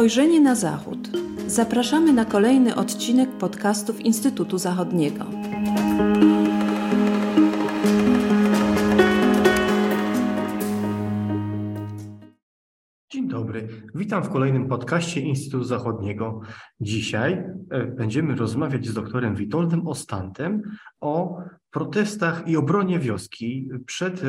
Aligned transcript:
Spojrzenie 0.00 0.40
na 0.40 0.54
Zachód. 0.54 0.98
Zapraszamy 1.46 2.12
na 2.12 2.24
kolejny 2.24 2.74
odcinek 2.74 3.30
podcastów 3.30 4.00
Instytutu 4.00 4.58
Zachodniego. 4.58 5.24
Dzień 13.12 13.28
dobry, 13.28 13.68
witam 13.94 14.22
w 14.22 14.28
kolejnym 14.28 14.68
podcaście 14.68 15.20
Instytutu 15.20 15.64
Zachodniego. 15.64 16.40
Dzisiaj 16.80 17.32
e, 17.70 17.86
będziemy 17.86 18.34
rozmawiać 18.34 18.86
z 18.86 18.94
doktorem 18.94 19.34
Witoldem 19.34 19.88
Ostantem 19.88 20.62
o 21.00 21.38
protestach 21.70 22.48
i 22.48 22.56
obronie 22.56 22.98
wioski 22.98 23.68
przed 23.86 24.24
e, 24.24 24.26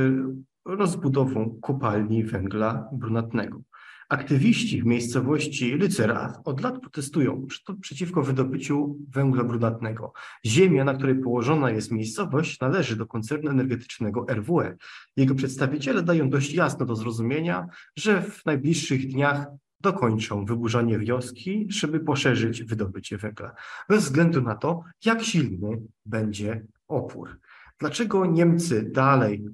rozbudową 0.66 1.60
kopalni 1.62 2.24
węgla 2.24 2.90
brunatnego. 2.94 3.62
Aktywiści 4.12 4.82
w 4.82 4.86
miejscowości 4.86 5.76
Lycera 5.76 6.42
od 6.46 6.62
lat 6.62 6.80
protestują 6.80 7.48
przeciwko 7.82 8.22
wydobyciu 8.22 8.98
węgla 9.10 9.44
brunatnego. 9.44 10.14
Ziemia, 10.46 10.84
na 10.84 10.94
której 10.94 11.16
położona 11.16 11.72
jest 11.72 11.92
miejscowość, 11.92 12.60
należy 12.60 12.96
do 12.96 13.08
koncernu 13.08 13.52
energetycznego 13.52 14.26
RWE. 14.30 14.78
Jego 15.18 15.36
przedstawiciele 15.36 16.04
dają 16.04 16.30
dość 16.30 16.54
jasno 16.54 16.86
do 16.86 16.96
zrozumienia, 16.96 17.68
że 17.96 18.22
w 18.22 18.46
najbliższych 18.46 19.08
dniach 19.08 19.46
dokończą 19.80 20.46
wyburzanie 20.46 21.00
wioski, 21.00 21.68
żeby 21.70 22.00
poszerzyć 22.00 22.64
wydobycie 22.64 23.18
węgla, 23.18 23.54
bez 23.90 24.04
względu 24.04 24.42
na 24.42 24.56
to, 24.56 24.84
jak 25.06 25.24
silny 25.24 25.82
będzie 26.06 26.66
opór. 26.88 27.40
Dlaczego 27.80 28.26
Niemcy 28.26 28.92
dalej 28.94 29.46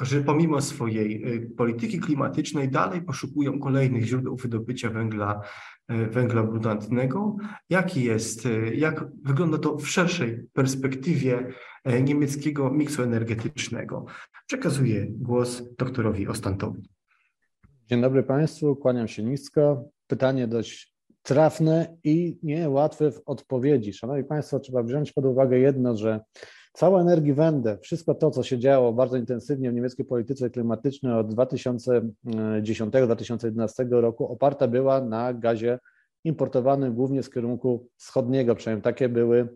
że 0.00 0.20
pomimo 0.20 0.60
swojej 0.60 1.34
y, 1.34 1.50
polityki 1.56 2.00
klimatycznej 2.00 2.68
dalej 2.68 3.02
poszukują 3.02 3.60
kolejnych 3.60 4.04
źródeł 4.04 4.36
wydobycia 4.36 4.90
węgla, 4.90 5.40
y, 5.92 6.06
węgla 6.06 6.42
brunatnego. 6.42 7.36
Jaki 7.70 8.04
jest, 8.04 8.46
y, 8.46 8.74
jak 8.74 9.04
wygląda 9.22 9.58
to 9.58 9.76
w 9.76 9.88
szerszej 9.88 10.48
perspektywie 10.52 11.52
niemieckiego 12.04 12.70
miksu 12.70 13.02
energetycznego? 13.02 14.04
Przekazuję 14.46 15.06
głos 15.08 15.62
doktorowi 15.78 16.28
Ostantowi. 16.28 16.88
Dzień 17.86 18.00
dobry 18.00 18.22
Państwu, 18.22 18.76
kłaniam 18.76 19.08
się 19.08 19.22
nisko. 19.22 19.84
Pytanie 20.06 20.48
dość 20.48 20.94
trafne 21.22 21.96
i 22.04 22.38
niełatwe 22.42 23.12
w 23.12 23.22
odpowiedzi. 23.26 23.92
Szanowni 23.92 24.24
Państwo, 24.24 24.60
trzeba 24.60 24.82
wziąć 24.82 25.12
pod 25.12 25.24
uwagę 25.24 25.58
jedno, 25.58 25.96
że 25.96 26.20
Cała 26.72 27.00
Energiewende, 27.00 27.78
wszystko 27.78 28.14
to, 28.14 28.30
co 28.30 28.42
się 28.42 28.58
działo 28.58 28.92
bardzo 28.92 29.16
intensywnie 29.16 29.70
w 29.70 29.74
niemieckiej 29.74 30.06
polityce 30.06 30.50
klimatycznej 30.50 31.12
od 31.12 31.34
2010-2011 31.34 33.90
roku, 33.90 34.32
oparta 34.32 34.68
była 34.68 35.00
na 35.00 35.34
gazie 35.34 35.78
importowanym 36.24 36.94
głównie 36.94 37.22
z 37.22 37.30
kierunku 37.30 37.88
wschodniego, 37.96 38.54
przynajmniej 38.54 38.82
takie 38.82 39.08
były, 39.08 39.48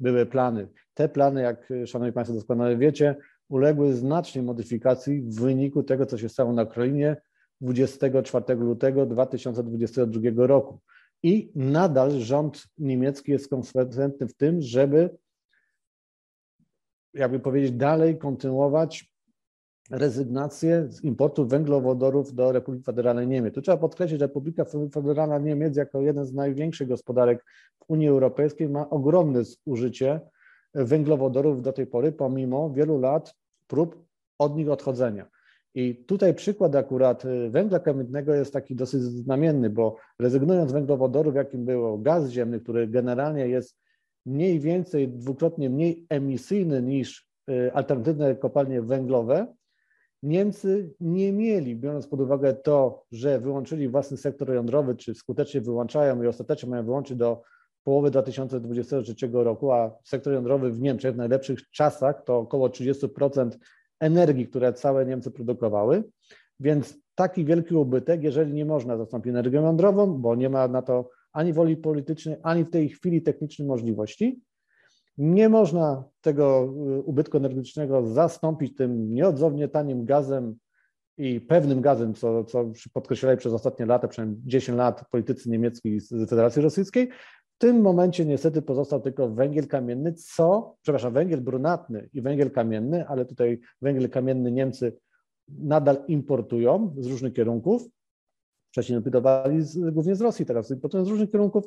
były 0.00 0.26
plany. 0.26 0.68
Te 0.94 1.08
plany, 1.08 1.42
jak 1.42 1.72
Szanowni 1.86 2.12
Państwo 2.12 2.34
doskonale 2.34 2.76
wiecie, 2.76 3.16
uległy 3.48 3.92
znacznej 3.92 4.44
modyfikacji 4.44 5.22
w 5.22 5.40
wyniku 5.40 5.82
tego, 5.82 6.06
co 6.06 6.18
się 6.18 6.28
stało 6.28 6.52
na 6.52 6.62
Ukrainie 6.62 7.16
24 7.60 8.54
lutego 8.54 9.06
2022 9.06 10.46
roku. 10.46 10.80
I 11.22 11.52
nadal 11.54 12.10
rząd 12.10 12.62
niemiecki 12.78 13.32
jest 13.32 13.50
konsekwentny 13.50 14.28
w 14.28 14.34
tym, 14.34 14.60
żeby 14.60 15.10
jakby 17.16 17.40
powiedzieć, 17.40 17.72
dalej 17.72 18.18
kontynuować 18.18 19.12
rezygnację 19.90 20.86
z 20.88 21.04
importu 21.04 21.46
węglowodorów 21.46 22.34
do 22.34 22.52
Republiki 22.52 22.84
Federalnej 22.84 23.28
Niemiec. 23.28 23.54
Tu 23.54 23.62
trzeba 23.62 23.76
podkreślić, 23.76 24.20
że 24.20 24.26
Republika 24.26 24.64
Federalna 24.92 25.38
Niemiec 25.38 25.76
jako 25.76 26.00
jeden 26.00 26.26
z 26.26 26.32
największych 26.32 26.88
gospodarek 26.88 27.44
w 27.78 27.84
Unii 27.88 28.08
Europejskiej 28.08 28.68
ma 28.68 28.90
ogromne 28.90 29.42
zużycie 29.66 30.20
węglowodorów 30.74 31.62
do 31.62 31.72
tej 31.72 31.86
pory, 31.86 32.12
pomimo 32.12 32.70
wielu 32.70 32.98
lat 32.98 33.34
prób 33.66 34.06
od 34.38 34.56
nich 34.56 34.70
odchodzenia. 34.70 35.26
I 35.74 36.04
tutaj 36.04 36.34
przykład 36.34 36.76
akurat 36.76 37.22
węgla 37.50 37.78
kamiennego 37.78 38.34
jest 38.34 38.52
taki 38.52 38.76
dosyć 38.76 39.02
znamienny, 39.02 39.70
bo 39.70 39.96
rezygnując 40.18 40.70
z 40.70 40.72
węglowodorów, 40.72 41.34
jakim 41.34 41.64
było 41.64 41.98
gaz 41.98 42.28
ziemny, 42.28 42.60
który 42.60 42.88
generalnie 42.88 43.48
jest 43.48 43.78
mniej 44.26 44.60
więcej 44.60 45.08
dwukrotnie 45.08 45.70
mniej 45.70 46.06
emisyjny 46.08 46.82
niż 46.82 47.28
y, 47.50 47.72
alternatywne 47.74 48.36
kopalnie 48.36 48.82
węglowe, 48.82 49.46
Niemcy 50.22 50.94
nie 51.00 51.32
mieli, 51.32 51.76
biorąc 51.76 52.06
pod 52.06 52.20
uwagę 52.20 52.54
to, 52.54 53.04
że 53.12 53.40
wyłączyli 53.40 53.88
własny 53.88 54.16
sektor 54.16 54.54
jądrowy, 54.54 54.96
czy 54.96 55.14
skutecznie 55.14 55.60
wyłączają 55.60 56.22
i 56.22 56.26
ostatecznie 56.26 56.70
mają 56.70 56.84
wyłączyć 56.84 57.16
do 57.16 57.42
połowy 57.84 58.10
2023 58.10 59.28
roku, 59.32 59.72
a 59.72 59.98
sektor 60.04 60.32
jądrowy 60.32 60.72
w 60.72 60.80
Niemczech 60.80 61.14
w 61.14 61.16
najlepszych 61.18 61.70
czasach 61.70 62.24
to 62.24 62.38
około 62.38 62.68
30% 62.68 63.50
energii, 64.00 64.48
które 64.48 64.72
całe 64.72 65.06
Niemcy 65.06 65.30
produkowały. 65.30 66.04
Więc 66.60 66.98
taki 67.14 67.44
wielki 67.44 67.74
ubytek, 67.74 68.22
jeżeli 68.22 68.52
nie 68.52 68.64
można 68.64 68.96
zastąpić 68.96 69.30
energią 69.30 69.62
jądrową, 69.62 70.14
bo 70.14 70.34
nie 70.34 70.48
ma 70.48 70.68
na 70.68 70.82
to 70.82 71.10
ani 71.36 71.52
woli 71.52 71.76
politycznej, 71.76 72.36
ani 72.42 72.64
w 72.64 72.70
tej 72.70 72.88
chwili 72.88 73.22
technicznej 73.22 73.68
możliwości. 73.68 74.40
Nie 75.18 75.48
można 75.48 76.04
tego 76.20 76.74
y, 76.98 77.02
ubytku 77.02 77.36
energetycznego 77.36 78.06
zastąpić 78.06 78.76
tym 78.76 79.14
nieodzownie 79.14 79.68
tanim 79.68 80.04
gazem 80.04 80.56
i 81.18 81.40
pewnym 81.40 81.80
gazem, 81.80 82.14
co, 82.14 82.44
co 82.44 82.70
podkreślali 82.92 83.38
przez 83.38 83.52
ostatnie 83.52 83.86
lata, 83.86 84.08
przynajmniej 84.08 84.40
10 84.44 84.78
lat 84.78 85.04
politycy 85.10 85.50
niemieckiej 85.50 86.00
z 86.00 86.30
Federacji 86.30 86.62
Rosyjskiej. 86.62 87.08
W 87.54 87.58
tym 87.58 87.80
momencie 87.80 88.24
niestety 88.24 88.62
pozostał 88.62 89.00
tylko 89.00 89.28
węgiel 89.28 89.66
kamienny, 89.66 90.12
co, 90.12 90.76
przepraszam, 90.82 91.12
węgiel 91.12 91.40
brunatny 91.40 92.08
i 92.12 92.22
węgiel 92.22 92.50
kamienny, 92.50 93.08
ale 93.08 93.24
tutaj 93.24 93.60
węgiel 93.82 94.10
kamienny 94.10 94.52
Niemcy 94.52 94.96
nadal 95.48 96.04
importują 96.08 96.94
z 96.98 97.06
różnych 97.06 97.32
kierunków, 97.32 97.82
Wcześniej 98.76 98.98
napytowali 98.98 99.62
z, 99.62 99.90
głównie 99.90 100.16
z 100.16 100.20
Rosji, 100.20 100.46
teraz 100.46 100.74
potem 100.82 101.04
z 101.04 101.08
różnych 101.08 101.30
kierunków, 101.30 101.64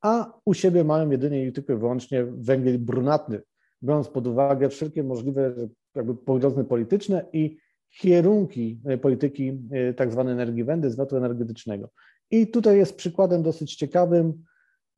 a 0.00 0.32
u 0.44 0.54
siebie 0.54 0.84
mają 0.84 1.10
jedynie 1.10 1.46
i 1.46 1.52
tylko 1.52 1.72
i 1.72 1.76
wyłącznie 1.76 2.24
węgiel 2.24 2.78
brunatny, 2.78 3.42
biorąc 3.82 4.08
pod 4.08 4.26
uwagę 4.26 4.68
wszelkie 4.68 5.02
możliwe 5.02 5.54
jakby 5.94 6.14
poglądy 6.14 6.64
polityczne 6.64 7.26
i 7.32 7.56
kierunki 7.90 8.80
e, 8.84 8.98
polityki 8.98 9.58
e, 9.70 9.94
tak 9.94 10.12
zwanej 10.12 10.32
energii 10.32 10.64
wędy, 10.64 10.90
zwrotu 10.90 11.16
energetycznego. 11.16 11.88
I 12.30 12.46
tutaj 12.46 12.76
jest 12.76 12.96
przykładem 12.96 13.42
dosyć 13.42 13.76
ciekawym 13.76 14.44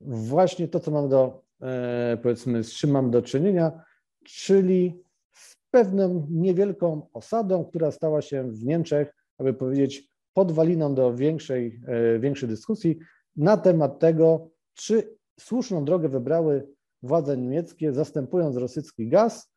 właśnie 0.00 0.68
to, 0.68 0.80
co 0.80 0.90
mam 0.90 1.08
do, 1.08 1.42
e, 1.62 2.18
powiedzmy, 2.22 2.64
z 2.64 2.72
czym 2.72 2.90
mam 2.90 3.10
do 3.10 3.22
czynienia, 3.22 3.72
czyli 4.24 5.02
z 5.32 5.56
pewną 5.70 6.26
niewielką 6.30 7.08
osadą, 7.12 7.64
która 7.64 7.90
stała 7.90 8.22
się 8.22 8.50
w 8.50 8.64
Niemczech, 8.64 9.14
aby 9.38 9.54
powiedzieć, 9.54 10.08
podwaliną 10.34 10.94
do 10.94 11.14
większej, 11.14 11.80
e, 11.86 12.18
większej 12.18 12.48
dyskusji 12.48 12.98
na 13.36 13.56
temat 13.56 13.98
tego, 13.98 14.48
czy 14.74 15.16
słuszną 15.40 15.84
drogę 15.84 16.08
wybrały 16.08 16.68
władze 17.02 17.36
niemieckie, 17.36 17.92
zastępując 17.92 18.56
rosyjski 18.56 19.08
gaz 19.08 19.52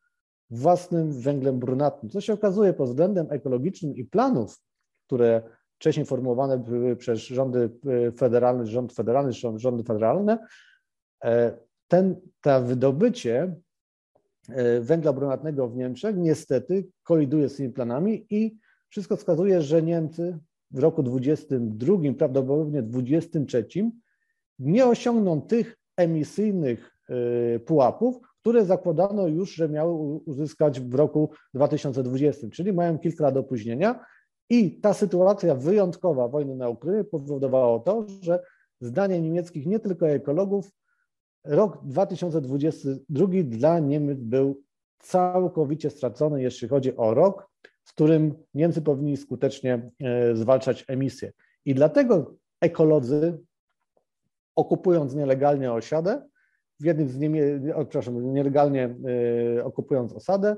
własnym 0.50 1.20
węglem 1.20 1.58
brunatnym. 1.58 2.10
Co 2.10 2.20
się 2.20 2.32
okazuje 2.32 2.72
pod 2.72 2.88
względem 2.88 3.26
ekologicznym 3.30 3.96
i 3.96 4.04
planów, 4.04 4.60
które 5.06 5.42
wcześniej 5.76 6.06
formułowane 6.06 6.58
były 6.58 6.96
przez 6.96 7.20
rządy 7.20 7.70
e, 7.86 8.12
federalne, 8.12 8.66
rząd 8.66 8.92
federalny, 8.92 9.32
rządy 9.56 9.84
federalne, 9.84 10.38
e, 11.24 11.58
ten, 11.88 12.16
ta 12.40 12.60
wydobycie 12.60 13.54
węgla 14.80 15.12
brunatnego 15.12 15.68
w 15.68 15.76
Niemczech 15.76 16.16
niestety 16.16 16.88
koliduje 17.02 17.48
z 17.48 17.56
tymi 17.56 17.70
planami 17.70 18.26
i 18.30 18.56
wszystko 18.88 19.16
wskazuje, 19.16 19.62
że 19.62 19.82
Niemcy 19.82 20.38
w 20.72 20.78
roku 20.78 21.02
2022, 21.02 22.14
prawdopodobnie 22.18 22.82
2023, 22.82 23.90
nie 24.58 24.86
osiągną 24.86 25.42
tych 25.42 25.76
emisyjnych 25.96 26.96
y, 27.56 27.60
pułapów, 27.60 28.20
które 28.40 28.64
zakładano 28.64 29.26
już, 29.26 29.54
że 29.54 29.68
miały 29.68 29.92
uzyskać 30.26 30.80
w 30.80 30.94
roku 30.94 31.30
2020, 31.54 32.48
czyli 32.48 32.72
mają 32.72 32.98
kilka 32.98 33.24
lat 33.24 33.36
opóźnienia. 33.36 34.04
I 34.50 34.80
ta 34.80 34.94
sytuacja 34.94 35.54
wyjątkowa 35.54 36.28
wojny 36.28 36.56
na 36.56 36.68
Ukrainie 36.68 37.04
powodowała 37.04 37.78
to, 37.80 38.06
że 38.22 38.42
zdanie 38.80 39.20
niemieckich, 39.20 39.66
nie 39.66 39.80
tylko 39.80 40.08
ekologów, 40.08 40.70
rok 41.44 41.78
2022 41.84 43.26
dla 43.44 43.78
Niemiec 43.78 44.18
był 44.18 44.62
całkowicie 44.98 45.90
stracony, 45.90 46.42
jeśli 46.42 46.68
chodzi 46.68 46.96
o 46.96 47.14
rok, 47.14 47.51
w 47.84 47.92
którym 47.92 48.34
Niemcy 48.54 48.82
powinni 48.82 49.16
skutecznie 49.16 49.90
e, 50.00 50.36
zwalczać 50.36 50.84
emisję. 50.88 51.32
I 51.64 51.74
dlatego 51.74 52.34
ekolodzy, 52.60 53.38
okupując 54.56 55.14
nielegalnie 55.14 55.72
osiadę, 55.72 56.22
w 56.80 56.84
jednym 56.84 57.08
z 57.08 57.18
Niemie, 57.18 57.42
przepraszam, 57.74 58.34
nielegalnie 58.34 58.96
e, 59.58 59.64
okupując 59.64 60.12
osadę, 60.12 60.56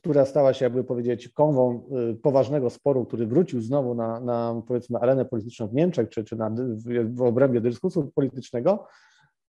która 0.00 0.24
stała 0.24 0.54
się, 0.54 0.64
jakby 0.64 0.84
powiedzieć, 0.84 1.28
konwą 1.28 1.82
y, 2.10 2.14
poważnego 2.14 2.70
sporu, 2.70 3.04
który 3.04 3.26
wrócił 3.26 3.60
znowu 3.60 3.94
na, 3.94 4.20
na 4.20 4.62
powiedzmy, 4.68 4.98
arenę 4.98 5.24
polityczną 5.24 5.68
w 5.68 5.74
Niemczech, 5.74 6.08
czy, 6.08 6.24
czy 6.24 6.36
na, 6.36 6.50
w, 6.50 7.14
w 7.14 7.22
obrębie 7.22 7.60
dyskursu 7.60 8.12
politycznego, 8.14 8.86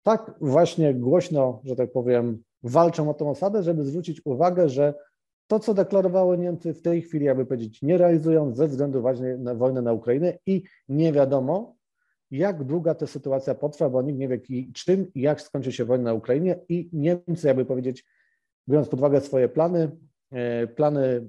tak 0.03 0.35
właśnie 0.41 0.95
głośno, 0.95 1.61
że 1.65 1.77
tak 1.77 1.93
powiem, 1.93 2.43
walczą 2.63 3.11
o 3.11 3.15
tę 3.15 3.29
osadę, 3.29 3.63
żeby 3.63 3.85
zwrócić 3.85 4.23
uwagę, 4.25 4.69
że 4.69 4.95
to, 5.47 5.59
co 5.59 5.75
deklarowały 5.75 6.39
Niemcy 6.39 6.75
w 6.75 6.83
tej 6.83 7.03
chwili, 7.03 7.25
jakby 7.25 7.47
powiedzieć, 7.47 7.83
nie 7.83 7.99
realizują 7.99 8.55
ze 8.55 8.69
względu 8.69 9.01
właśnie 9.01 9.37
na 9.37 9.55
wojnę 9.55 9.83
na 9.83 9.93
Ukrainę 9.93 10.39
i 10.47 10.63
nie 10.89 11.13
wiadomo, 11.13 11.77
jak 12.31 12.65
długa 12.65 12.95
ta 12.95 13.07
sytuacja 13.07 13.55
potrwa, 13.55 13.91
bo 13.91 14.03
nikt 14.03 14.19
nie 14.19 14.29
wie 14.29 14.41
czym 14.75 15.13
i 15.15 15.21
jak 15.21 15.41
skończy 15.41 15.73
się 15.73 15.85
wojna 15.85 16.05
na 16.05 16.15
Ukrainie 16.15 16.61
i 16.69 16.91
Niemcy, 16.93 17.47
jakby 17.47 17.65
powiedzieć, 17.65 18.05
biorąc 18.69 18.89
pod 18.89 19.01
uwagę 19.01 19.21
swoje 19.21 19.49
plany, 19.49 19.91
e, 20.31 20.67
plany 20.67 21.27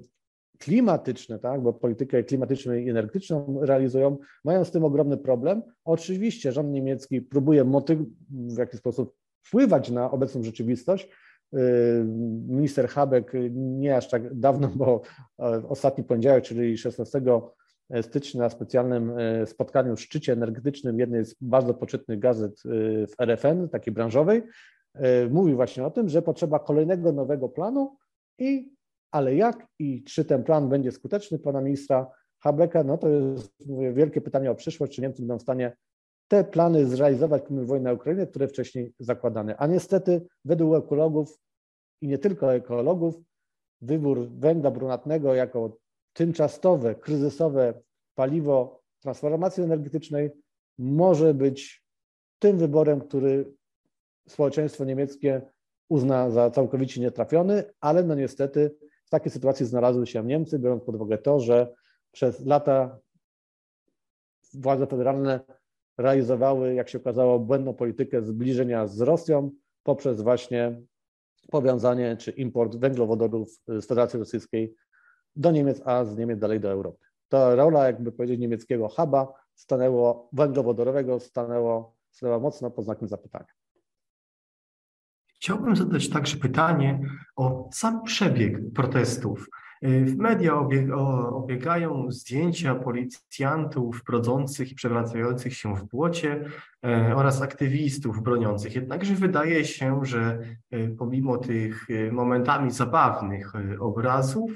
klimatyczne, 0.58 1.38
tak, 1.38 1.60
bo 1.60 1.72
politykę 1.72 2.24
klimatyczną 2.24 2.74
i 2.74 2.90
energetyczną 2.90 3.58
realizują, 3.60 4.18
mają 4.44 4.64
z 4.64 4.70
tym 4.70 4.84
ogromny 4.84 5.16
problem. 5.16 5.62
Oczywiście 5.84 6.52
rząd 6.52 6.70
niemiecki 6.70 7.22
próbuje 7.22 7.64
w 8.30 8.58
jakiś 8.58 8.80
sposób 8.80 9.16
wpływać 9.42 9.90
na 9.90 10.10
obecną 10.10 10.42
rzeczywistość. 10.42 11.08
E, 11.56 11.60
minister 12.48 12.88
Habeck 12.88 13.32
nie 13.50 13.96
aż 13.96 14.08
tak 14.10 14.34
dawno, 14.34 14.68
bo 14.74 15.02
e, 15.38 15.68
ostatni 15.68 16.04
poniedziałek, 16.04 16.44
czyli 16.44 16.78
16 16.78 17.20
stycznia 18.02 18.40
na 18.40 18.50
specjalnym 18.50 19.12
spotkaniu 19.46 19.96
w 19.96 20.00
szczycie 20.00 20.32
energetycznym 20.32 20.98
jednej 20.98 21.24
z 21.24 21.36
bardzo 21.40 21.74
poczytnych 21.74 22.18
gazet 22.18 22.62
w 23.08 23.20
RFN, 23.20 23.68
takiej 23.68 23.94
branżowej, 23.94 24.42
E, 24.96 25.28
mówił 25.28 25.56
właśnie 25.56 25.86
o 25.86 25.90
tym, 25.90 26.08
że 26.08 26.22
potrzeba 26.22 26.58
kolejnego 26.58 27.12
nowego 27.12 27.48
planu 27.48 27.96
i 28.38 28.76
ale 29.10 29.34
jak 29.34 29.66
i 29.78 30.04
czy 30.04 30.24
ten 30.24 30.44
plan 30.44 30.68
będzie 30.68 30.92
skuteczny 30.92 31.38
pana 31.38 31.60
ministra 31.60 32.10
Habeka, 32.38 32.84
no 32.84 32.98
to 32.98 33.08
jest 33.08 33.66
mówię, 33.66 33.92
wielkie 33.92 34.20
pytanie 34.20 34.50
o 34.50 34.54
przyszłość, 34.54 34.94
czy 34.94 35.02
Niemcy 35.02 35.22
będą 35.22 35.38
w 35.38 35.42
stanie 35.42 35.76
te 36.28 36.44
plany 36.44 36.86
zrealizować 36.86 37.42
pomimo 37.42 37.66
wojny 37.66 37.84
na 37.84 37.92
Ukrainie, 37.92 38.26
które 38.26 38.48
wcześniej 38.48 38.92
zakładane. 38.98 39.56
A 39.56 39.66
niestety 39.66 40.26
według 40.44 40.84
ekologów 40.84 41.38
i 42.00 42.08
nie 42.08 42.18
tylko 42.18 42.54
ekologów, 42.54 43.14
wybór 43.80 44.28
węgla 44.30 44.70
brunatnego 44.70 45.34
jako 45.34 45.76
tymczasowe, 46.12 46.94
kryzysowe 46.94 47.82
paliwo 48.14 48.82
transformacji 49.00 49.62
energetycznej 49.62 50.30
może 50.78 51.34
być 51.34 51.84
tym 52.38 52.58
wyborem, 52.58 53.00
który 53.00 53.54
społeczeństwo 54.28 54.84
niemieckie 54.84 55.42
uzna 55.88 56.30
za 56.30 56.50
całkowicie 56.50 57.00
nietrafiony, 57.00 57.64
ale 57.80 58.04
no 58.04 58.14
niestety 58.14 58.76
w 59.04 59.10
takiej 59.10 59.32
sytuacji 59.32 59.66
znalazły 59.66 60.06
się 60.06 60.24
Niemcy, 60.24 60.58
biorąc 60.58 60.84
pod 60.84 60.94
uwagę 60.94 61.18
to, 61.18 61.40
że 61.40 61.74
przez 62.12 62.46
lata 62.46 62.98
władze 64.54 64.86
federalne 64.86 65.40
realizowały, 65.98 66.74
jak 66.74 66.88
się 66.88 66.98
okazało, 66.98 67.38
błędną 67.38 67.74
politykę 67.74 68.22
zbliżenia 68.22 68.86
z 68.86 69.00
Rosją 69.00 69.50
poprzez 69.82 70.20
właśnie 70.20 70.82
powiązanie 71.50 72.16
czy 72.16 72.30
import 72.30 72.76
węglowodorów 72.76 73.48
z 73.68 73.86
Federacji 73.86 74.18
Rosyjskiej 74.18 74.74
do 75.36 75.50
Niemiec, 75.50 75.82
a 75.84 76.04
z 76.04 76.16
Niemiec 76.16 76.38
dalej 76.38 76.60
do 76.60 76.70
Europy. 76.70 77.06
Ta 77.28 77.54
rola, 77.54 77.86
jakby 77.86 78.12
powiedzieć, 78.12 78.40
niemieckiego 78.40 78.88
huba 78.88 79.32
stanęło 79.54 80.28
węglowodorowego, 80.32 81.20
stanęło, 81.20 81.96
stanęła 82.10 82.38
mocno 82.38 82.70
pod 82.70 82.84
znakiem 82.84 83.08
zapytania. 83.08 83.46
Chciałbym 85.26 85.76
zadać 85.76 86.08
także 86.08 86.36
pytanie 86.36 87.00
o 87.36 87.68
sam 87.72 88.02
przebieg 88.02 88.72
protestów. 88.74 89.48
W 89.86 90.16
media 90.16 90.54
obiegają 91.30 92.10
zdjęcia 92.10 92.74
policjantów 92.74 94.02
brodzących 94.06 94.72
i 94.72 94.74
przewracających 94.74 95.54
się 95.54 95.76
w 95.76 95.84
błocie 95.84 96.44
e, 96.84 97.16
oraz 97.16 97.42
aktywistów 97.42 98.22
broniących. 98.22 98.74
Jednakże 98.74 99.14
wydaje 99.14 99.64
się, 99.64 100.00
że 100.02 100.38
e, 100.70 100.88
pomimo 100.88 101.38
tych 101.38 101.86
e, 101.90 102.12
momentami 102.12 102.70
zabawnych 102.70 103.52
obrazów, 103.80 104.50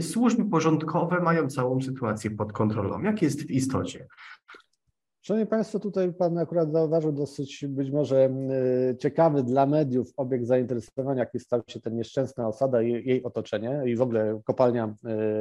służby 0.00 0.44
porządkowe 0.44 1.20
mają 1.20 1.48
całą 1.48 1.80
sytuację 1.80 2.30
pod 2.30 2.52
kontrolą. 2.52 3.02
Jak 3.02 3.22
jest 3.22 3.42
w 3.42 3.50
istocie? 3.50 4.06
Szanowni 5.28 5.46
Państwo, 5.46 5.80
tutaj 5.80 6.12
Pan 6.12 6.38
akurat 6.38 6.72
zauważył 6.72 7.12
dosyć 7.12 7.66
być 7.68 7.90
może 7.90 8.30
y, 8.90 8.96
ciekawy 8.96 9.42
dla 9.42 9.66
mediów 9.66 10.12
obiekt 10.16 10.46
zainteresowania, 10.46 11.20
jaki 11.20 11.38
stał 11.38 11.62
się 11.68 11.80
ten 11.80 11.96
nieszczęsna 11.96 12.48
osada 12.48 12.82
i 12.82 12.92
jej 12.92 13.22
otoczenie 13.22 13.82
i 13.86 13.96
w 13.96 14.02
ogóle 14.02 14.40
kopalnia 14.44 14.94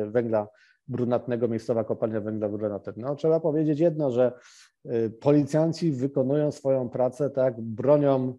y, 0.05 0.11
węgla 0.11 0.47
brunatnego, 0.87 1.47
miejscowa 1.47 1.83
kopalnia 1.83 2.21
węgla 2.21 2.49
brunatnego. 2.49 3.01
No, 3.01 3.15
trzeba 3.15 3.39
powiedzieć 3.39 3.79
jedno, 3.79 4.11
że 4.11 4.31
y, 4.85 5.09
policjanci 5.09 5.91
wykonują 5.91 6.51
swoją 6.51 6.89
pracę, 6.89 7.29
tak, 7.29 7.61
bronią 7.61 8.37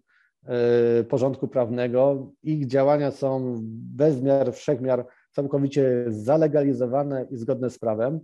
porządku 1.09 1.47
prawnego, 1.47 2.31
ich 2.43 2.67
działania 2.67 3.11
są 3.11 3.55
bez 3.95 4.21
miar, 4.21 4.53
wszechmiar 4.53 5.05
całkowicie 5.31 6.05
zalegalizowane 6.07 7.27
i 7.31 7.37
zgodne 7.37 7.69
z 7.69 7.79
prawem 7.79 8.19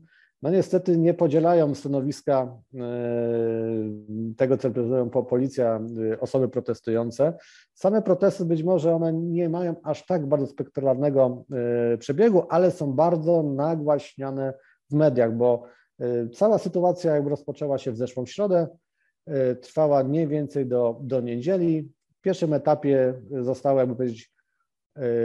no 0.45 0.51
niestety 0.51 0.97
nie 0.97 1.13
podzielają 1.13 1.75
stanowiska 1.75 2.57
e, 2.75 2.79
tego, 4.37 4.57
co 4.57 4.67
reprezentują 4.67 5.09
policja, 5.09 5.79
e, 6.11 6.19
osoby 6.19 6.49
protestujące. 6.49 7.33
Same 7.73 8.01
protesty 8.01 8.45
być 8.45 8.63
może 8.63 8.95
one 8.95 9.13
nie 9.13 9.49
mają 9.49 9.75
aż 9.83 10.05
tak 10.05 10.27
bardzo 10.27 10.47
spektakularnego 10.47 11.45
e, 11.93 11.97
przebiegu, 11.97 12.43
ale 12.49 12.71
są 12.71 12.93
bardzo 12.93 13.43
nagłaśniane 13.43 14.53
w 14.91 14.93
mediach, 14.93 15.37
bo 15.37 15.63
cała 16.33 16.57
sytuacja 16.57 17.15
jakby 17.15 17.29
rozpoczęła 17.29 17.77
się 17.77 17.91
w 17.91 17.97
zeszłą 17.97 18.25
środę, 18.25 18.67
trwała 19.61 20.03
mniej 20.03 20.27
więcej 20.27 20.65
do, 20.65 20.99
do 21.01 21.21
niedzieli. 21.21 21.91
W 22.17 22.21
pierwszym 22.21 22.53
etapie 22.53 23.21
zostały, 23.41 23.79
jakby 23.79 23.95
powiedzieć, 23.95 24.31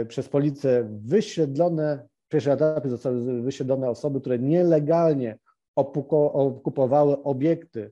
przez 0.07 0.29
policję 0.29 0.89
wyświetlone 1.05 2.07
pierwszym 2.31 2.53
etapie 2.53 2.89
zostały 2.89 3.41
wysiedlone 3.41 3.89
osoby, 3.89 4.21
które 4.21 4.39
nielegalnie 4.39 5.37
okupowały 5.75 7.23
obiekty 7.23 7.81
e, 7.81 7.91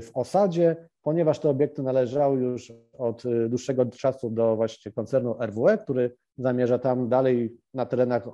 w 0.00 0.10
osadzie, 0.14 0.88
ponieważ 1.02 1.38
te 1.38 1.48
obiekty 1.48 1.82
należały 1.82 2.40
już 2.40 2.72
od 2.98 3.26
e, 3.26 3.48
dłuższego 3.48 3.86
czasu 3.86 4.30
do 4.30 4.56
właśnie 4.56 4.92
koncernu 4.92 5.36
RWE, 5.40 5.78
który 5.78 6.16
zamierza 6.38 6.78
tam 6.78 7.08
dalej 7.08 7.56
na 7.74 7.86
terenach 7.86 8.26
e, 8.26 8.30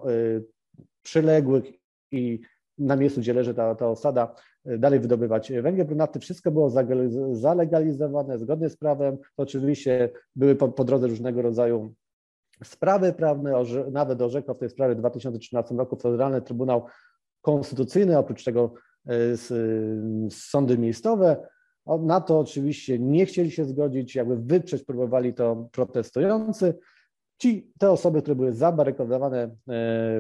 przyległych 1.03 1.65
i 2.13 2.41
na 2.79 2.97
miejscu, 2.97 3.21
gdzie 3.21 3.35
leży 3.35 3.55
ta, 3.55 3.75
ta 3.75 3.89
osada, 3.89 4.35
dalej 4.65 5.01
wydobywać 5.01 5.53
węgiel 5.53 5.87
brunatny. 5.87 6.21
Wszystko 6.21 6.51
było 6.51 6.71
zalegalizowane 7.33 8.39
zgodnie 8.39 8.69
z 8.69 8.77
prawem. 8.77 9.19
Oczywiście 9.37 10.11
były 10.37 10.57
po, 10.57 10.69
po 10.69 10.85
drodze 10.85 11.07
różnego 11.07 11.43
rodzaju 11.43 11.95
sprawy 12.65 13.13
prawne, 13.13 13.53
nawet 13.93 14.23
orzekał 14.23 14.55
w 14.55 14.59
tej 14.59 14.71
sprawie 14.71 14.95
w 14.95 14.99
2013 14.99 15.75
roku 15.75 15.97
Federalny 15.97 16.43
Trybunał 16.43 16.87
Konstytucyjny, 17.41 18.19
oprócz 18.19 18.45
tego 18.45 18.75
e, 19.07 19.13
sądy 20.31 20.79
miejscowe. 20.79 21.37
Na 22.01 22.21
to 22.21 22.39
oczywiście 22.39 22.99
nie 22.99 23.27
chcieli 23.27 23.51
się 23.51 23.65
zgodzić, 23.65 24.15
jakby 24.15 24.37
wyprzeć 24.37 24.83
próbowali 24.83 25.35
to 25.35 25.69
protestujący. 25.73 26.79
Ci, 27.39 27.73
te 27.79 27.91
osoby, 27.91 28.23
które 28.23 28.37
były 28.37 28.53
zabarykodowane 28.53 29.43
e, 29.43 29.49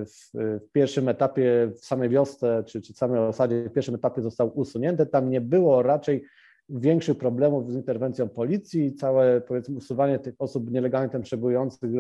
w, 0.05 0.31
w, 0.35 0.73
pierwszym 0.73 1.09
etapie, 1.09 1.73
w 1.75 1.85
samej 1.85 2.09
wiosce, 2.09 2.65
czy, 2.67 2.83
czy 2.83 2.93
w 2.93 2.97
samej 2.97 3.21
osadzie, 3.21 3.69
w 3.69 3.73
pierwszym 3.73 3.95
etapie 3.95 4.23
zostały 4.23 4.51
usunięte. 4.51 5.07
Tam 5.07 5.31
nie 5.31 5.41
było 5.41 5.83
raczej 5.83 6.25
większych 6.69 7.19
problemów 7.19 7.73
z 7.73 7.75
interwencją 7.75 8.29
policji. 8.29 8.95
Całe 8.95 9.41
powiedzmy 9.41 9.77
usuwanie 9.77 10.19
tych 10.19 10.35
osób 10.39 10.71
nielegalnie 10.71 11.09
tam 11.09 11.23
przebyjących 11.23 11.91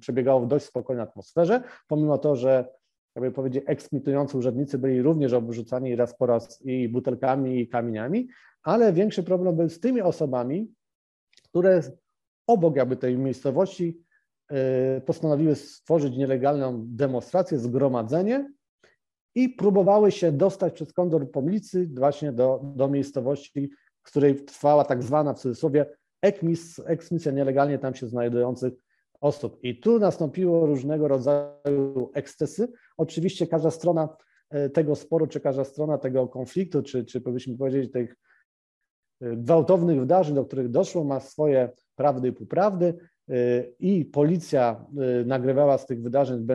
przebiegało 0.00 0.40
w 0.40 0.46
dość 0.46 0.64
spokojnej 0.64 1.02
atmosferze, 1.02 1.62
pomimo 1.88 2.18
to, 2.18 2.36
że 2.36 2.68
jakby 3.14 3.30
powiedzieć, 3.30 3.64
eksmitujący 3.66 4.38
urzędnicy 4.38 4.78
byli 4.78 5.02
również 5.02 5.32
obrzucani 5.32 5.96
raz 5.96 6.16
po 6.16 6.26
raz 6.26 6.62
i 6.64 6.88
butelkami, 6.88 7.60
i 7.60 7.68
kamieniami, 7.68 8.28
ale 8.62 8.92
większy 8.92 9.22
problem 9.22 9.56
był 9.56 9.68
z 9.68 9.80
tymi 9.80 10.00
osobami, 10.00 10.72
które 11.42 11.80
obok 12.46 12.76
jakby 12.76 12.96
tej 12.96 13.18
miejscowości 13.18 14.00
y, 14.52 15.00
postanowiły 15.00 15.54
stworzyć 15.54 16.16
nielegalną 16.16 16.84
demonstrację, 16.86 17.58
zgromadzenie 17.58 18.52
i 19.34 19.48
próbowały 19.48 20.12
się 20.12 20.32
dostać 20.32 20.74
przez 20.74 20.92
kondor 20.92 21.26
właśnie 21.94 22.32
do, 22.32 22.60
do 22.76 22.88
miejscowości, 22.88 23.70
w 24.06 24.08
której 24.08 24.44
trwała 24.44 24.84
tak 24.84 25.02
zwana 25.02 25.34
w 25.34 25.38
cudzysłowie 25.38 25.86
eksmis, 26.22 26.80
eksmisja 26.86 27.32
nielegalnie 27.32 27.78
tam 27.78 27.94
się 27.94 28.06
znajdujących 28.06 28.72
osób. 29.20 29.58
I 29.62 29.80
tu 29.80 29.98
nastąpiło 29.98 30.66
różnego 30.66 31.08
rodzaju 31.08 32.10
ekscesy. 32.14 32.68
Oczywiście 32.96 33.46
każda 33.46 33.70
strona 33.70 34.08
e, 34.50 34.70
tego 34.70 34.96
sporu, 34.96 35.26
czy 35.26 35.40
każda 35.40 35.64
strona 35.64 35.98
tego 35.98 36.28
konfliktu, 36.28 36.82
czy, 36.82 37.04
czy 37.04 37.20
powinniśmy 37.20 37.56
powiedzieć 37.56 37.92
tych 37.92 38.16
e, 39.20 39.36
gwałtownych 39.36 40.00
wydarzeń, 40.00 40.34
do 40.34 40.44
których 40.44 40.68
doszło, 40.68 41.04
ma 41.04 41.20
swoje 41.20 41.70
prawdy 41.94 42.28
i 42.28 42.32
półprawdy. 42.32 42.94
i 43.78 44.04
policja 44.04 44.86
nagrywała 45.24 45.78
z 45.78 45.86
tych 45.86 46.02
wydarzeń 46.02 46.46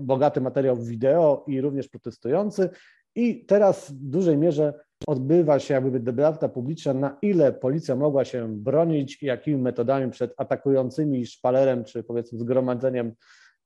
bogaty 0.00 0.40
materiał 0.40 0.76
wideo 0.76 1.44
i 1.46 1.60
również 1.60 1.88
protestujący. 1.88 2.68
I 3.14 3.44
teraz 3.46 3.90
w 3.90 4.08
dużej 4.08 4.38
mierze 4.38 4.85
odbywa 5.06 5.58
się 5.58 5.74
jakby 5.74 6.00
debata 6.00 6.48
publiczna, 6.48 6.94
na 6.94 7.16
ile 7.22 7.52
policja 7.52 7.96
mogła 7.96 8.24
się 8.24 8.56
bronić 8.56 9.22
i 9.22 9.26
jakimi 9.26 9.56
metodami 9.62 10.10
przed 10.10 10.34
atakującymi 10.36 11.26
szpalerem 11.26 11.84
czy 11.84 12.02
powiedzmy 12.02 12.38
zgromadzeniem 12.38 13.12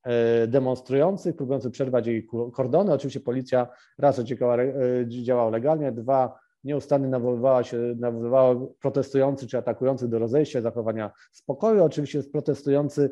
e, 0.02 0.46
demonstrujących, 0.46 1.36
próbujących 1.36 1.72
przerwać 1.72 2.06
jej 2.06 2.26
kordony. 2.52 2.92
Oczywiście 2.92 3.20
policja 3.20 3.68
raz 3.98 4.20
działała, 4.20 4.62
e, 4.62 4.72
działała 5.08 5.50
legalnie, 5.50 5.92
dwa 5.92 6.38
nieustannie 6.64 7.08
nawoływała 7.08 7.64
się, 7.64 7.94
nawoływała 7.98 8.54
protestujących 8.80 9.48
czy 9.48 9.58
atakujących 9.58 10.08
do 10.08 10.18
rozejścia, 10.18 10.60
zachowania 10.60 11.10
spokoju. 11.32 11.84
Oczywiście 11.84 12.22
protestujący 12.22 13.10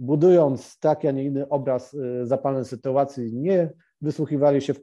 budując 0.00 0.78
taki, 0.78 1.08
a 1.08 1.10
nie 1.10 1.24
inny 1.24 1.48
obraz 1.48 1.94
e, 1.94 2.26
zapalnej 2.26 2.64
sytuacji, 2.64 3.34
nie 3.34 3.70
wysłuchiwali 4.04 4.60
się 4.60 4.74
w, 4.74 4.80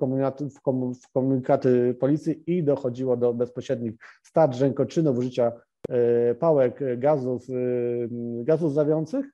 w, 0.55 0.61
komu, 0.61 0.93
w 0.93 1.11
komunikaty 1.13 1.95
policji 1.99 2.43
i 2.47 2.63
dochodziło 2.63 3.17
do 3.17 3.33
bezpośrednich 3.33 3.93
starć, 4.23 4.59
rękoczynów, 4.59 5.17
użycia 5.17 5.51
e, 5.89 6.35
pałek, 6.35 6.79
gazów, 6.97 7.47
e, 7.49 7.53
gazów 8.43 8.73
zawiących. 8.73 9.25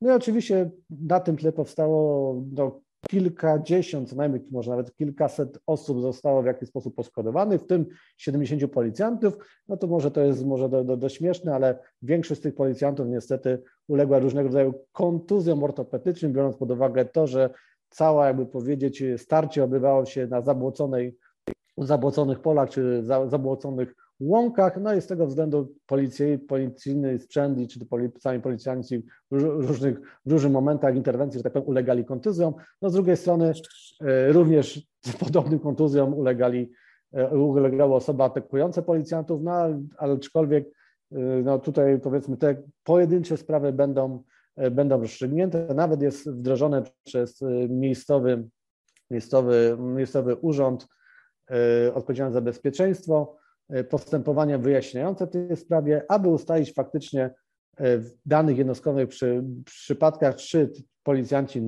No 0.00 0.12
i 0.12 0.16
oczywiście 0.16 0.70
na 0.90 1.20
tym 1.20 1.36
tle 1.36 1.52
powstało 1.52 2.34
no, 2.52 2.80
kilkadziesiąt, 3.10 4.08
co 4.08 4.16
najmniej 4.16 4.42
może 4.50 4.70
nawet 4.70 4.96
kilkaset 4.96 5.58
osób 5.66 6.00
zostało 6.00 6.42
w 6.42 6.46
jakiś 6.46 6.68
sposób 6.68 6.94
poszkodowanych, 6.94 7.60
w 7.60 7.66
tym 7.66 7.86
70 8.16 8.72
policjantów. 8.72 9.36
No 9.68 9.76
to 9.76 9.86
może 9.86 10.10
to 10.10 10.20
jest 10.20 10.44
może 10.44 10.68
do, 10.68 10.84
do, 10.84 10.96
do 10.96 11.08
śmieszne, 11.08 11.54
ale 11.54 11.78
większość 12.02 12.40
z 12.40 12.42
tych 12.42 12.54
policjantów 12.54 13.08
niestety 13.08 13.62
uległa 13.88 14.18
różnego 14.18 14.48
rodzaju 14.48 14.74
kontuzjom 14.92 15.64
ortopedycznym, 15.64 16.32
biorąc 16.32 16.56
pod 16.56 16.70
uwagę 16.70 17.04
to, 17.04 17.26
że 17.26 17.50
cała, 17.94 18.26
jakby 18.26 18.46
powiedzieć, 18.46 19.02
starcie 19.16 19.64
odbywało 19.64 20.04
się 20.04 20.26
na 20.26 20.42
zabłoconej, 20.42 21.16
zabłoconych 21.78 22.40
polach 22.40 22.70
czy 22.70 23.02
zabłoconych 23.04 23.94
łąkach, 24.20 24.80
no 24.80 24.94
i 24.94 25.00
z 25.00 25.06
tego 25.06 25.26
względu 25.26 25.74
policji, 25.86 26.38
policyjny 26.38 27.18
sprzęt 27.18 27.70
czy 27.70 27.80
sami 28.18 28.40
policjanci 28.40 29.06
w 29.30 29.40
różnych, 29.40 30.00
w 30.26 30.32
różnych 30.32 30.52
momentach 30.52 30.96
interwencji, 30.96 31.38
że 31.38 31.44
tak 31.44 31.52
powiem, 31.52 31.68
ulegali 31.68 32.04
kontuzjom. 32.04 32.54
No 32.82 32.90
z 32.90 32.92
drugiej 32.92 33.16
strony 33.16 33.52
e, 34.00 34.32
również 34.32 34.86
podobnym 35.20 35.58
kontuzjom 35.58 36.14
ulegali, 36.14 36.72
e, 37.12 37.28
ulegała 37.28 37.96
osoba 37.96 38.24
atakująca 38.24 38.82
policjantów, 38.82 39.42
no 39.42 39.52
ale 39.52 40.14
aczkolwiek 40.14 40.64
e, 41.12 41.18
no 41.44 41.58
tutaj 41.58 42.00
powiedzmy 42.00 42.36
te 42.36 42.62
pojedyncze 42.84 43.36
sprawy 43.36 43.72
będą 43.72 44.22
będą 44.70 45.00
rozstrzygnięte. 45.00 45.74
Nawet 45.74 46.02
jest 46.02 46.30
wdrożone 46.30 46.82
przez 47.04 47.42
e, 47.42 47.46
miejscowy, 47.68 48.48
miejscowy, 49.10 49.76
miejscowy 49.80 50.36
urząd 50.36 50.88
e, 51.50 51.94
odpowiedzialny 51.94 52.34
za 52.34 52.40
bezpieczeństwo 52.40 53.36
postępowania 53.90 54.58
wyjaśniające 54.58 55.26
w 55.26 55.30
tej 55.30 55.56
sprawie, 55.56 56.04
aby 56.08 56.28
ustalić 56.28 56.72
faktycznie 56.72 57.34
w 57.78 58.10
danych 58.26 58.58
jednostkowych 58.58 59.08
przy, 59.08 59.44
przypadkach, 59.64 60.36
czy 60.36 60.72
policjanci 61.02 61.62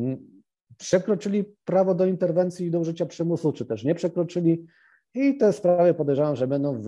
przekroczyli 0.79 1.45
prawo 1.65 1.95
do 1.95 2.07
interwencji 2.07 2.67
i 2.67 2.71
do 2.71 2.81
użycia 2.81 3.07
przymusu, 3.07 3.53
czy 3.53 3.67
też 3.67 3.85
nie 3.85 3.95
przekroczyli. 3.95 4.67
I 5.15 5.37
te 5.37 5.53
sprawy 5.53 5.95
podejrzewam, 5.95 6.37
że 6.37 6.47
będą 6.47 6.83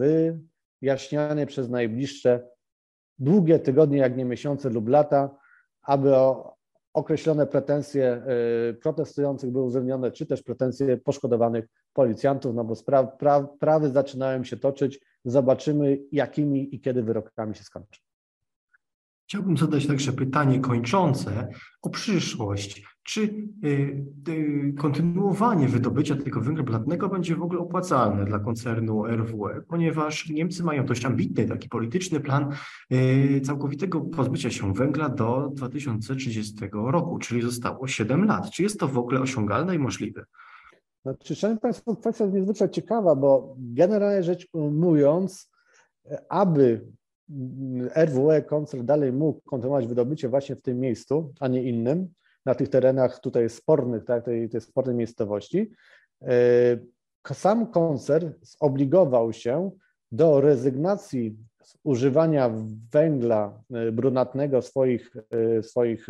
wyjaśniane 0.83 1.47
przez 1.47 1.69
najbliższe 1.69 2.49
długie 3.19 3.59
tygodnie, 3.59 3.99
jak 3.99 4.17
nie 4.17 4.25
miesiące 4.25 4.71
lub 4.71 4.89
lata, 4.89 5.37
aby 5.89 6.13
określone 6.95 7.47
pretensje 7.47 8.23
y, 8.71 8.75
protestujących 8.75 9.51
były 9.51 9.65
uwzględnione, 9.65 10.11
czy 10.11 10.27
też 10.27 10.43
pretensje 10.43 10.97
poszkodowanych 10.97 11.65
policjantów, 11.93 12.55
no 12.55 12.65
bo 12.65 12.75
spraw, 12.75 13.17
pra, 13.19 13.43
prawy 13.43 13.91
zaczynają 13.91 14.45
się 14.45 14.57
toczyć. 14.57 15.01
Zobaczymy, 15.25 15.99
jakimi 16.13 16.75
i 16.75 16.81
kiedy 16.81 17.03
wyrokami 17.03 17.55
się 17.55 17.65
skończą. 17.65 18.08
Chciałbym 19.29 19.57
zadać 19.57 19.87
także 19.87 20.13
pytanie 20.13 20.61
kończące 20.61 21.49
o 21.83 21.91
przyszłość. 21.91 22.85
Czy 23.03 23.21
y, 23.65 24.07
y, 24.29 24.75
kontynuowanie 24.79 25.69
wydobycia 25.69 26.17
tego 26.17 26.41
węgla 26.41 26.65
brunatnego 26.65 27.09
będzie 27.09 27.37
w 27.37 27.43
ogóle 27.43 27.61
opłacalne 27.61 28.25
dla 28.25 28.39
koncernu 28.39 29.05
RWE, 29.07 29.63
ponieważ 29.69 30.29
Niemcy 30.29 30.65
mają 30.65 30.87
dość 30.87 31.05
ambitny 31.05 31.47
taki 31.47 31.69
polityczny 31.69 32.21
plan 32.21 32.53
y, 32.93 33.41
całkowitego 33.45 34.01
pozbycia 34.01 34.51
się 34.51 34.75
węgla 34.75 35.09
do 35.09 35.51
2030 35.55 36.55
roku, 36.73 37.19
czyli 37.19 37.43
zostało 37.43 37.87
7 37.87 38.25
lat. 38.25 38.51
Czy 38.51 38.63
jest 38.63 38.81
to 38.81 38.89
w 38.89 38.99
ogóle 38.99 39.21
osiągalne 39.21 39.75
i 39.75 39.79
możliwe? 39.79 40.25
Znaczy, 41.03 41.35
Szanowni 41.35 41.61
Państwo, 41.61 41.97
kwestia 41.97 42.25
jest 42.25 42.37
niezwykle 42.37 42.71
ciekawa, 42.71 43.15
bo 43.15 43.57
generalnie 43.59 44.23
rzecz 44.23 44.49
ujmując, 44.53 45.51
aby 46.29 46.87
RWE 47.95 48.43
koncern 48.43 48.87
dalej 48.87 49.13
mógł 49.13 49.41
kontynuować 49.41 49.87
wydobycie 49.87 50.29
właśnie 50.29 50.57
w 50.57 50.63
tym 50.63 50.81
miejscu, 50.81 51.33
a 51.41 51.49
nie 51.49 51.63
innym, 51.63 52.09
na 52.47 52.55
tych 52.55 52.69
terenach 52.69 53.21
tutaj 53.21 53.51
spornych, 53.51 54.05
tak, 54.05 54.25
tej, 54.25 54.49
tej 54.49 54.61
spornej 54.61 54.97
miejscowości, 54.97 55.71
e, 56.23 56.79
sam 57.33 57.67
koncern 57.67 58.31
zobligował 58.43 59.33
się 59.33 59.71
do 60.13 60.41
rezygnacji 60.41 61.37
z 61.63 61.77
używania 61.85 62.51
węgla 62.93 63.63
e, 63.75 63.93
brunatnego 63.93 64.61
w 64.61 64.67
swoich, 64.67 65.17
e, 65.31 65.63
swoich 65.63 66.07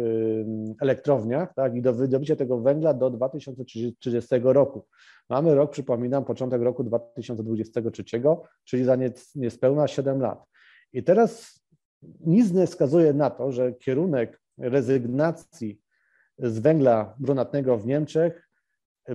elektrowniach 0.80 1.54
tak, 1.54 1.76
i 1.76 1.82
do 1.82 1.92
wydobycia 1.92 2.36
tego 2.36 2.60
węgla 2.60 2.94
do 2.94 3.10
2030 3.10 4.28
roku. 4.42 4.86
Mamy 5.28 5.54
rok, 5.54 5.70
przypominam, 5.70 6.24
początek 6.24 6.62
roku 6.62 6.84
2023, 6.84 8.04
czyli 8.64 8.84
za 8.84 8.96
niespełna 9.34 9.88
7 9.88 10.20
lat. 10.20 10.44
I 10.92 11.02
teraz 11.02 11.60
nic 12.20 12.52
nie 12.52 12.66
wskazuje 12.66 13.12
na 13.12 13.30
to, 13.30 13.52
że 13.52 13.72
kierunek 13.72 14.40
rezygnacji 14.58 15.80
z 16.38 16.58
węgla 16.58 17.14
brunatnego 17.18 17.78
w 17.78 17.86
Niemczech 17.86 18.48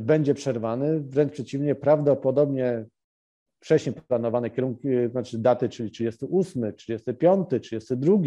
będzie 0.01 0.33
przerwany. 0.33 0.99
Wręcz 0.99 1.31
przeciwnie, 1.31 1.75
prawdopodobnie 1.75 2.85
wcześniej 3.59 3.95
planowane 4.07 4.49
kierunki, 4.49 4.87
znaczy 5.11 5.37
daty, 5.37 5.69
czyli 5.69 5.91
38, 5.91 6.73
35, 6.73 7.49
32, 7.49 8.17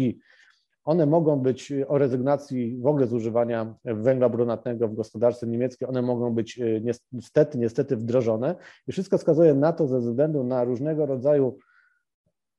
one 0.83 1.05
mogą 1.05 1.39
być 1.39 1.73
o 1.87 1.97
rezygnacji 1.97 2.77
w 2.81 2.87
ogóle 2.87 3.07
z 3.07 3.13
używania 3.13 3.75
węgla 3.85 4.29
brunatnego 4.29 4.87
w 4.87 4.95
gospodarce 4.95 5.47
niemieckiej, 5.47 5.87
one 5.87 6.01
mogą 6.01 6.33
być 6.33 6.59
e, 6.59 6.81
niestety, 7.11 7.57
niestety 7.57 7.97
wdrożone 7.97 8.55
i 8.87 8.91
wszystko 8.91 9.17
wskazuje 9.17 9.53
na 9.53 9.73
to 9.73 9.87
ze 9.87 9.99
względu 9.99 10.43
na 10.43 10.63
różnego 10.63 11.05
rodzaju 11.05 11.57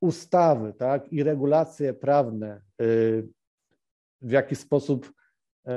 ustawy 0.00 0.72
tak, 0.72 1.12
i 1.12 1.22
regulacje 1.22 1.94
prawne, 1.94 2.60
y, 2.82 3.28
w 4.22 4.30
jaki 4.30 4.56
sposób 4.56 5.12
y, 5.68 5.72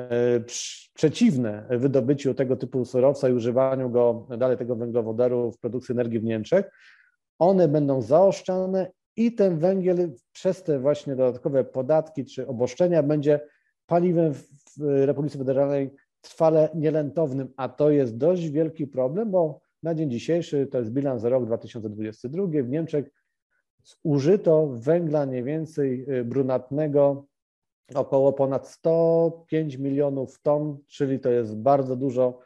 przeciwne 0.93 1.67
wydobyciu 1.69 2.33
tego 2.33 2.55
typu 2.55 2.85
surowca 2.85 3.29
i 3.29 3.33
używaniu 3.33 3.89
go 3.89 4.27
dalej 4.37 4.57
tego 4.57 4.75
węglowodoru 4.75 5.51
w 5.51 5.59
produkcji 5.59 5.93
energii 5.93 6.19
w 6.19 6.23
Niemczech, 6.23 6.71
one 7.39 7.67
będą 7.67 8.01
zaoszczane 8.01 8.91
i 9.15 9.35
ten 9.35 9.57
węgiel 9.59 10.11
przez 10.31 10.63
te 10.63 10.79
właśnie 10.79 11.15
dodatkowe 11.15 11.63
podatki 11.63 12.25
czy 12.25 12.47
oboszczenia 12.47 13.03
będzie 13.03 13.39
paliwem 13.85 14.33
w 14.33 14.45
Republice 14.79 15.37
Federalnej 15.37 15.91
trwale 16.21 16.69
nielentownym, 16.75 17.53
a 17.57 17.69
to 17.69 17.91
jest 17.91 18.17
dość 18.17 18.49
wielki 18.49 18.87
problem, 18.87 19.31
bo 19.31 19.59
na 19.83 19.95
dzień 19.95 20.11
dzisiejszy 20.11 20.67
to 20.67 20.79
jest 20.79 20.91
bilans 20.91 21.21
za 21.21 21.29
rok 21.29 21.45
2022 21.45 22.47
w 22.63 22.69
Niemczech 22.69 23.05
zużyto 23.83 24.67
węgla 24.67 25.25
mniej 25.25 25.43
więcej 25.43 26.05
y, 26.09 26.25
brunatnego 26.25 27.25
około 27.95 28.33
ponad 28.33 28.67
105 28.67 29.77
milionów 29.77 30.41
ton, 30.41 30.77
czyli 30.87 31.19
to 31.19 31.29
jest 31.29 31.57
bardzo 31.57 31.95
dużo. 31.95 32.39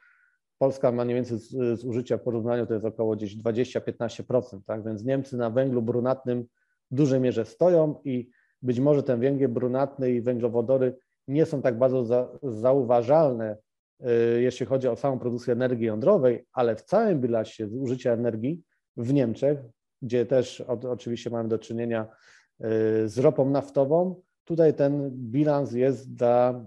Polska 0.57 0.91
ma 0.91 1.05
mniej 1.05 1.15
więcej 1.15 1.37
zużycia 1.73 2.17
w 2.17 2.21
porównaniu 2.21 2.65
to 2.65 2.73
jest 2.73 2.85
około 2.85 3.15
gdzieś 3.15 3.37
20-15%, 3.37 4.59
tak? 4.65 4.83
Więc 4.85 5.03
Niemcy 5.03 5.37
na 5.37 5.49
węglu 5.49 5.81
brunatnym 5.81 6.45
w 6.91 6.95
dużej 6.95 7.19
mierze 7.19 7.45
stoją 7.45 8.01
i 8.03 8.29
być 8.61 8.79
może 8.79 9.03
ten 9.03 9.19
węgiel 9.19 9.49
brunatny 9.49 10.11
i 10.11 10.21
węglowodory 10.21 10.97
nie 11.27 11.45
są 11.45 11.61
tak 11.61 11.77
bardzo 11.77 12.05
za, 12.05 12.29
zauważalne, 12.43 13.57
y, 14.01 14.41
jeśli 14.41 14.65
chodzi 14.65 14.87
o 14.87 14.95
samą 14.95 15.19
produkcję 15.19 15.53
energii 15.53 15.85
jądrowej, 15.85 16.45
ale 16.53 16.75
w 16.75 16.81
całym 16.81 17.21
bilansie 17.21 17.67
zużycia 17.67 18.13
energii 18.13 18.61
w 18.97 19.13
Niemczech 19.13 19.59
gdzie 20.01 20.25
też 20.25 20.61
oczywiście 20.61 21.29
mamy 21.29 21.49
do 21.49 21.59
czynienia 21.59 22.03
y, 22.05 22.65
z 23.09 23.17
ropą 23.17 23.49
naftową. 23.49 24.21
Tutaj 24.43 24.73
ten 24.73 25.11
bilans 25.11 25.71
jest 25.71 26.15
dla, 26.15 26.65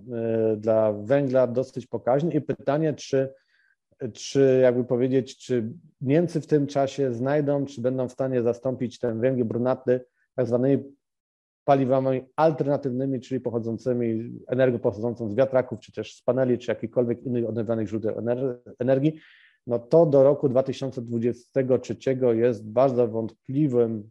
y, 0.53 0.57
dla 0.57 0.93
węgla 0.93 1.47
dosyć 1.47 1.87
pokaźny 1.87 2.33
i 2.33 2.41
pytanie, 2.41 2.95
czy, 2.95 3.35
czy 4.13 4.61
jakby 4.63 4.85
powiedzieć, 4.85 5.39
czy 5.39 5.73
Niemcy 6.01 6.41
w 6.41 6.47
tym 6.47 6.67
czasie 6.67 7.15
znajdą, 7.15 7.65
czy 7.65 7.81
będą 7.81 8.09
w 8.09 8.13
stanie 8.13 8.43
zastąpić 8.43 8.99
ten 8.99 9.21
węgiel 9.21 9.47
brunatny 9.47 10.01
tak 10.35 10.47
zwanymi 10.47 10.99
paliwami 11.65 12.21
alternatywnymi, 12.37 13.21
czyli 13.21 13.41
pochodzącymi, 13.41 14.39
energią 14.47 14.79
pochodzącą 14.79 15.31
z 15.31 15.35
wiatraków, 15.35 15.81
czy 15.81 15.93
też 15.93 16.15
z 16.15 16.23
paneli, 16.23 16.59
czy 16.59 16.71
jakichkolwiek 16.71 17.23
innych 17.23 17.49
odnawialnych 17.49 17.89
źródeł 17.89 18.15
energii, 18.79 19.21
no 19.69 19.79
to 19.79 20.07
do 20.07 20.23
roku 20.23 20.49
2023 20.49 21.97
jest 22.33 22.71
bardzo 22.71 23.09
wątpliwym, 23.09 24.11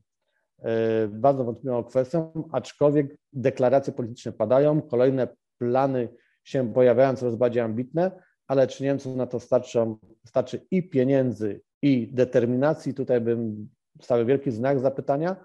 e, 0.60 1.08
bardzo 1.08 1.44
wątpliwą 1.44 1.84
kwestią, 1.84 2.32
aczkolwiek 2.52 3.18
deklaracje 3.34 3.94
polityczne 3.94 4.32
padają, 4.32 4.82
kolejne 4.82 5.28
plany 5.58 6.10
się 6.44 6.74
pojawiają 6.74 7.16
coraz 7.16 7.36
bardziej 7.36 7.62
ambitne, 7.62 8.12
ale 8.48 8.68
czy 8.68 8.84
Niemcom 8.84 9.18
na 9.18 9.28
to 9.28 9.40
starczą, 9.40 9.98
starczy 10.26 10.66
i 10.72 10.90
pieniędzy, 10.90 11.62
i 11.82 12.14
determinacji? 12.14 12.94
Tutaj 12.94 13.22
bym 13.22 13.70
stawiał 14.02 14.26
wielki 14.26 14.52
znak 14.52 14.80
zapytania, 14.80 15.36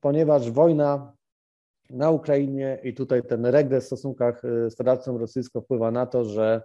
ponieważ 0.00 0.50
wojna 0.50 1.12
na 1.90 2.10
Ukrainie 2.10 2.78
i 2.84 2.94
tutaj 2.94 3.22
ten 3.22 3.46
regres 3.46 3.84
w 3.84 3.86
stosunkach 3.86 4.44
y, 4.44 4.70
z 4.70 4.76
Federacją 4.76 5.18
Rosyjską 5.18 5.60
wpływa 5.60 5.90
na 5.90 6.06
to, 6.06 6.24
że 6.24 6.62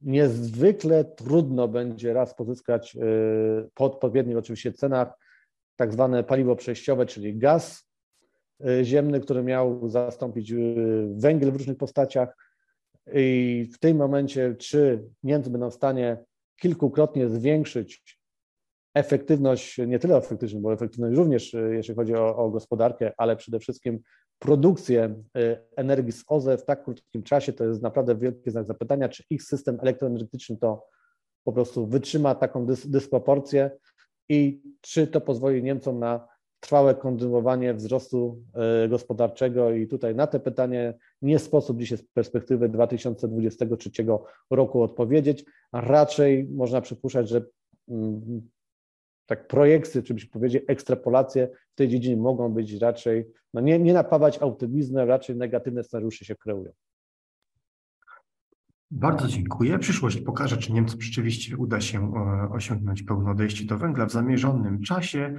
niezwykle 0.00 1.04
trudno 1.04 1.68
będzie 1.68 2.12
raz 2.12 2.34
pozyskać 2.34 2.96
y, 2.96 3.70
po 3.74 3.84
odpowiednich 3.84 4.36
oczywiście 4.36 4.72
cenach 4.72 5.08
tak 5.76 5.92
zwane 5.92 6.24
paliwo 6.24 6.56
przejściowe, 6.56 7.06
czyli 7.06 7.38
gaz 7.38 7.88
y, 8.60 8.84
ziemny, 8.84 9.20
który 9.20 9.42
miał 9.42 9.88
zastąpić 9.88 10.54
węgiel 11.10 11.52
w 11.52 11.56
różnych 11.56 11.76
postaciach. 11.76 12.36
I 13.14 13.68
w 13.74 13.78
tym 13.78 13.96
momencie, 13.96 14.54
czy 14.54 15.04
Niemcy 15.22 15.50
będą 15.50 15.70
w 15.70 15.74
stanie 15.74 16.24
kilkukrotnie 16.60 17.28
zwiększyć 17.28 18.18
efektywność, 18.94 19.78
nie 19.78 19.98
tyle 19.98 20.16
efektywność, 20.16 20.62
bo 20.62 20.72
efektywność 20.72 21.16
również, 21.16 21.56
jeśli 21.70 21.94
chodzi 21.94 22.14
o, 22.14 22.36
o 22.36 22.50
gospodarkę, 22.50 23.12
ale 23.16 23.36
przede 23.36 23.58
wszystkim 23.58 24.00
produkcję 24.38 25.22
y, 25.36 25.56
energii 25.76 26.12
z 26.12 26.24
OZE 26.28 26.58
w 26.58 26.64
tak 26.64 26.84
krótkim 26.84 27.22
czasie, 27.22 27.52
to 27.52 27.64
jest 27.64 27.82
naprawdę 27.82 28.16
wielki 28.16 28.50
znak 28.50 28.66
zapytania, 28.66 29.08
czy 29.08 29.24
ich 29.30 29.42
system 29.42 29.78
elektroenergetyczny 29.82 30.56
to 30.56 30.86
po 31.44 31.52
prostu 31.52 31.86
wytrzyma 31.86 32.34
taką 32.34 32.66
dys 32.66 32.90
dysproporcję 32.90 33.70
i 34.28 34.62
czy 34.80 35.06
to 35.06 35.20
pozwoli 35.20 35.62
Niemcom 35.62 35.98
na 35.98 36.28
trwałe 36.60 36.94
kontynuowanie 36.94 37.74
wzrostu 37.74 38.42
y, 38.84 38.88
gospodarczego 38.88 39.70
i 39.70 39.86
tutaj 39.86 40.14
na 40.14 40.26
te 40.26 40.40
pytanie 40.40 40.94
nie 41.22 41.38
sposób 41.38 41.78
dzisiaj 41.78 41.98
z 41.98 42.04
perspektywy 42.04 42.68
2023 42.68 43.90
roku 44.50 44.82
odpowiedzieć. 44.82 45.44
Raczej 45.72 46.48
można 46.48 46.80
przypuszczać, 46.80 47.28
że 47.28 47.42
mm, 47.88 48.48
tak 49.28 49.48
projekcje, 49.48 50.02
czy 50.02 50.14
byśmy 50.14 50.30
powiedzieli 50.30 50.64
ekstrapolacje 50.68 51.48
w 51.72 51.74
tej 51.74 51.88
dziedzinie 51.88 52.16
mogą 52.16 52.52
być 52.52 52.72
raczej, 52.74 53.26
no 53.54 53.60
nie, 53.60 53.78
nie 53.78 53.92
napawać 53.92 54.38
optymizmem, 54.38 55.08
raczej 55.08 55.36
negatywne 55.36 55.84
scenariusze 55.84 56.24
się 56.24 56.36
kreują. 56.36 56.72
Bardzo 58.90 59.28
dziękuję. 59.28 59.78
Przyszłość 59.78 60.20
pokaże, 60.20 60.56
czy 60.56 60.72
Niemcom 60.72 61.00
rzeczywiście 61.00 61.56
uda 61.56 61.80
się 61.80 62.12
e, 62.14 62.48
osiągnąć 62.52 63.02
pełne 63.02 63.30
odejście 63.30 63.64
do 63.64 63.78
węgla 63.78 64.06
w 64.06 64.12
zamierzonym 64.12 64.82
czasie 64.82 65.34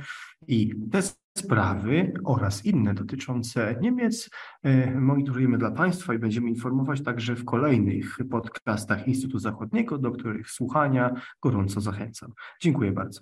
i 0.47 0.75
te 0.91 1.01
sprawy 1.37 2.13
oraz 2.23 2.65
inne 2.65 2.93
dotyczące 2.93 3.75
Niemiec 3.81 4.29
e, 4.63 4.91
monitorujemy 4.91 5.57
dla 5.57 5.71
Państwa 5.71 6.13
i 6.13 6.19
będziemy 6.19 6.49
informować 6.49 7.03
także 7.03 7.35
w 7.35 7.45
kolejnych 7.45 8.17
podcastach 8.31 9.07
Instytutu 9.07 9.39
Zachodniego, 9.39 9.97
do 9.97 10.11
których 10.11 10.51
słuchania 10.51 11.21
gorąco 11.41 11.81
zachęcam. 11.81 12.33
Dziękuję 12.61 12.91
bardzo. 12.91 13.21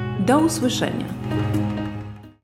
Do 0.25 0.39
usłyszenia. 0.39 1.05